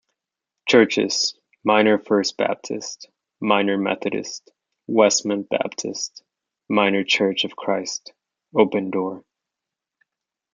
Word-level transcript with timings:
Churches: 0.67 1.35
Minor 1.63 1.99
First 1.99 2.35
Baptist, 2.35 3.07
Minor 3.39 3.77
Methodist, 3.77 4.49
Westmont 4.89 5.47
Baptist, 5.47 6.23
Minor 6.67 7.03
church 7.03 7.43
of 7.43 7.55
Christ, 7.55 8.11
Open 8.57 8.89
Door. 8.89 9.23